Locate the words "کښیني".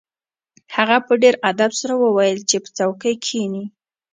3.23-3.63